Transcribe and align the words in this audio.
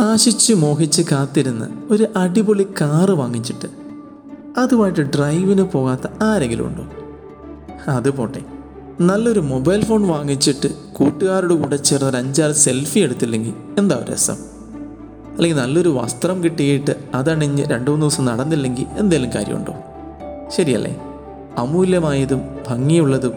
ആശിച്ച് 0.00 0.54
മോഹിച്ച് 0.54 1.02
കാത്തിരുന്ന് 1.12 1.92
ഒരു 1.92 2.06
അടിപൊളി 2.16 2.66
കാറ് 2.80 3.10
വാങ്ങിച്ചിട്ട് 3.10 3.68
അതുമായിട്ട് 4.58 5.00
ഡ്രൈവിന് 5.00 5.62
പോകാത്ത 5.62 6.22
ആരെങ്കിലും 6.22 6.66
ഉണ്ടോ? 6.66 6.84
അത് 7.90 8.10
പോട്ടെ. 8.10 8.40
നല്ലൊരു 9.00 9.40
മൊബൈൽ 9.40 9.84
ഫോൺ 9.84 10.08
വാങ്ങിച്ചിട്ട് 10.08 10.68
കൂട്ടുകാരുടെ 10.92 11.54
കൂടെ 11.54 11.76
ചേർന്ന് 11.76 12.08
ഒരു 12.08 12.16
അഞ്ചാറ് 12.16 12.52
സെൽഫി 12.52 13.00
എടുത്തില്ലെങ്കിൽ 13.00 13.54
എന്താ 13.78 14.04
രസം? 14.12 14.36
അല്ലെങ്കിൽ 15.34 15.56
നല്ലൊരു 15.56 15.88
വസ്ത്രം 15.88 16.44
കിട്ടിയിട്ട് 16.44 16.96
അതണിഞ്ഞ് 17.14 17.64
രണ്ട് 17.66 17.90
മൂന്ന് 17.90 18.06
ദിവസം 18.06 18.24
നടന്നില്ലെങ്കിൽ 18.24 18.86
എന്തെങ്കിലും 18.96 19.34
കാര്യമുണ്ടോ? 19.34 19.74
ശരിയല്ലേ? 20.56 20.96
അമൂല്യമായതും 21.58 22.40
ഭംഗിയുള്ളതും 22.68 23.32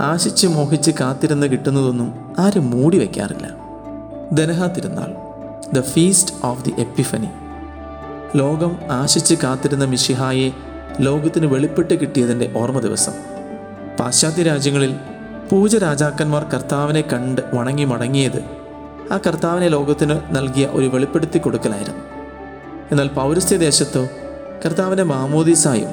ആശിച്ച് 0.00 0.46
മോഹിച്ച് 0.46 0.90
കാത്തിരുന്ന് 1.00 1.46
കിട്ടുന്നതൊന്നും 1.46 2.12
ആരും 2.38 2.70
മൂടി 2.70 2.98
വയ്ക്കാറില്ല 2.98 3.46
ധനഹാ 4.34 4.66
തിരുനാൾ 4.66 5.25
the 5.74 5.80
feast 5.80 6.34
of 6.44 6.64
the 6.64 6.74
Epiphany 6.78 7.28
ലോകം 8.36 8.78
ആശിച്ച് 8.90 9.34
കാത്തിരുന്ന 9.34 9.84
മിഷിഹായെ 9.84 10.50
ലോകത്തിന് 11.00 11.46
വെളിപ്പെട്ട് 11.46 11.94
കിട്ടിയതിന്റെ 11.94 12.52
ഓർമ്മ 12.56 12.80
ദിവസം. 12.80 13.12
പാശ്ചാത്യ 14.00 14.42
രാജ്യങ്ങളിൽ 14.42 14.94
പൂജ 15.50 15.76
രാജാക്കന്മാർ 15.76 16.44
കർത്താവിനെ 16.44 17.00
കണ്ട് 17.00 17.40
വണങ്ങി 17.54 17.84
മടങ്ങിയത് 17.84 18.44
ആ 19.12 19.18
കർത്താവിനെ 19.26 19.68
ലോകത്തിന് 19.68 20.20
നൽകിയ 20.30 20.66
ഒരു 20.66 20.86
വെളിപ്പെടുത്തി 20.86 21.38
കൊടുക്കലായിരുന്നു. 21.38 22.00
എന്നാൽ 22.90 23.08
പൗരസ്ത്യ 23.08 23.56
ദേശത്തോ 23.56 24.08
കർത്താവിന്റെ 24.64 25.02
മാമോദീസായും 25.02 25.88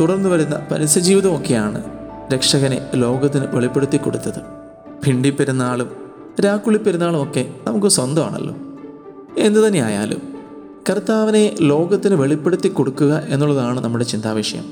തുടർന്നു 0.00 0.28
വരുന്ന 0.28 0.56
പരസ്യജീവിതമൊക്കെയാണ് 0.70 1.84
രക്ഷകനെ 2.34 2.80
ലോകത്തിന് 2.94 3.46
വെളിപ്പെടുത്തി 3.52 3.96
കൊടുത്തത്. 3.96 4.40
ഭിണ്ടി 5.06 5.30
പെരുന്നാളും 5.30 5.96
രാക്കുളി 6.44 6.76
പെരുന്നാളും 6.76 7.22
ഒക്കെ 7.22 7.50
നമുക്ക് 7.64 7.86
സ്വന്തമാണല്ലോ. 7.86 8.71
എന്തു 9.42 9.66
തന്നെയായാലും 9.66 10.20
കർത്താവിനെ 10.90 11.56
ലോകത്തിന് 11.60 12.14
വെളിപ്പെടുത്തി 12.14 12.68
കൊടുക്കുക 12.68 13.22
എന്നുള്ളതാണ് 13.28 13.84
നമ്മുടെ 13.84 14.04
ചിന്താവിഷയം. 14.04 14.64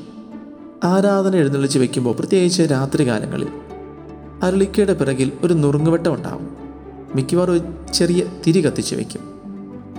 ആരാധന 0.85 1.37
എഴുന്നള്ളിച്ച് 1.37 1.79
വെക്കുമ്പോൾ 1.79 2.15
പ്രത്യേകിച്ച് 2.15 2.63
രാത്രികാലങ്ങളിൽ 2.63 3.49
അരളിക്കയുടെ 4.43 4.95
പിറകിൽ 4.95 5.33
ഒരു 5.43 5.55
നുറുങ്ങുവട്ടം 5.55 6.15
ഉണ്ടാവും. 6.15 6.57
മിക്കവാറും 7.15 7.53
ഒരു 7.53 7.93
ചെറിയ 7.93 8.23
തിരി 8.47 8.67
കത്തിച്ച് 8.67 8.97
വയ്ക്കും 8.97 9.21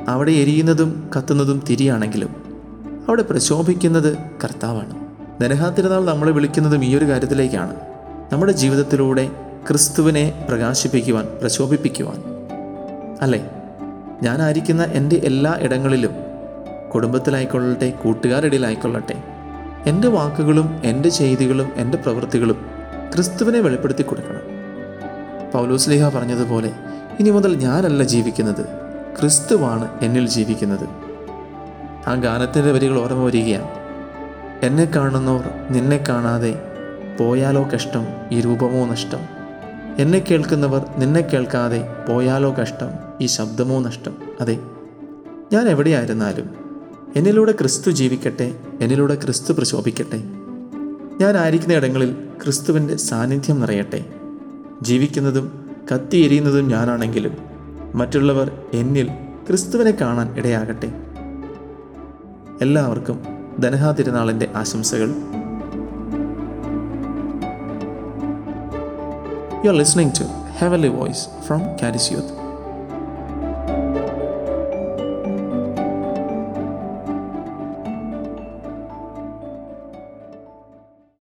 അവിടെ 0.07 0.31
എരിയുന്നതും 0.31 1.09
കത്തുന്നതും 1.17 1.63
തിരിയാണെങ്കിലും 1.69 2.29
അവിടെ 3.07 3.21
പ്രശോഭിക്കുന്നത് 3.21 4.17
കർത്താവാണ്. 4.43 5.05
നരഹാ 5.43 5.69
നമ്മൾ 5.69 6.05
നമ്മളെ 6.05 6.31
വിളിക്കുന്നതും 6.31 6.85
ഈ 6.85 6.95
ഒരു 6.95 7.05
കാര്യത്തിലേക്കാണ്. 7.05 7.75
നമ്മുടെ 8.31 8.51
ജീവിതത്തിലൂടെ 8.51 9.29
ക്രിസ്തുവിനെ 9.67 10.45
പ്രകാശിപ്പിക്കുവാൻ 10.49 11.27
പ്രശോഭിപ്പിക്കുവാൻ. 11.41 12.23
അല്ലേ? 13.21 13.49
ഞാനായിരിക്കുന്ന 14.21 14.83
എന്റെ 14.83 15.15
എല്ലാ 15.15 15.57
ഇടങ്ങളിലും 15.61 16.15
കുടുംബത്തിലായിക്കൊള്ളട്ടെ 16.93 17.89
കൂട്ടുകാരിടയിലായിക്കൊള്ളട്ടെ 17.89 19.23
എന്റെ 19.85 20.07
വാക്കുകളും 20.07 20.81
എന്റെ 20.83 21.09
ചെയ്തികളും 21.09 21.71
എന്റെ 21.75 21.97
പ്രവൃത്തികളും 21.97 22.65
ക്രിസ്തുവിനെ 23.13 23.59
വെളിപ്പെടുത്തി 23.59 24.01
കൊടുക്കണം. 24.01 24.41
പൗലോസ്ലിഹ 25.51 26.09
പറഞ്ഞതുപോലെ 26.09 26.71
ഇനി 27.19 27.29
മുതൽ 27.29 27.55
ഞാനല്ല 27.55 28.03
ജീവിക്കുന്നത് 28.03 28.65
ക്രിസ്തുവാണ് 29.19 29.99
എന്നിൽ 30.01 30.27
ജീവിക്കുന്നത്. 30.27 30.89
ആ 32.09 32.13
ഗാനത്തിന്റെ 32.13 32.71
വരികൾ 32.71 32.99
ഓർമ്മ 32.99 33.23
വരികയാണ്. 33.23 33.69
എന്നെ 34.65 34.85
കാണുന്നവർ 34.85 35.49
നിന്നെ 35.69 36.03
കാണാതെ 36.09 36.61
പോയാലോ 37.19 37.69
കഷ്ടം 37.75 38.07
ഈ 38.31 38.41
രൂപമോ 38.41 38.85
നഷ്ടം. 38.85 39.19
എന്നെ 39.99 40.19
കേൾക്കുന്നവർ 40.19 40.85
നിന്നെ 40.97 41.21
കേൾക്കാതെ 41.21 41.87
പോയാലോ 42.09 42.55
കഷ്ടം. 42.61 43.10
ഈ 43.21 43.25
ശബ്ദമോ 43.25 43.79
നഷ്ടം? 43.79 44.13
അതെ. 44.41 44.59
ഞാൻ 45.53 45.67
എവിടെയായിരുന്നാലും 45.67 46.49
എന്നിലൂടെ 47.15 47.51
ക്രിസ്തു 47.51 47.91
ജീവിക്കട്ടെ 47.91 48.59
എന്നിലൂടെ 48.81 49.15
ക്രിസ്തു 49.15 49.53
പ്രശോഭിക്കട്ടെ. 49.53 50.17
ഞാൻ 51.21 51.37
ആയിരിക്കുന്ന 51.37 51.73
ഇടങ്ങളിൽ 51.73 52.27
ക്രിസ്തുവിന്റെ 52.43 52.95
സാന്നിധ്യം 52.95 53.59
നിറയട്ടെ. 53.59 54.05
ജീവിക്കുന്നതും 54.81 55.75
കത്തിയെരിയുന്നതും 55.93 56.67
ഞാനാണെങ്കിലും 56.67 57.37
മറ്റുള്ളവർ 57.95 58.51
എന്നിൽ 58.73 59.07
ക്രിസ്തുവിനെ 59.47 59.91
കാണാൻ 59.91 60.37
ഇടയാകട്ടെ. 60.37 60.93
എല്ലാവർക്കും 62.61 63.19
ധനഹാ 63.59 63.91
തിരുനാളിന്റെ 63.91 64.51
ആശംസകൾ. 64.55 65.09
You 69.65 69.69
are 69.69 69.77
listening 69.77 70.13
to 70.19 70.23
heavenly 70.59 70.87
voice 70.87 71.43
from 71.43 71.59
Charis 71.59 72.13
youth 72.13 72.40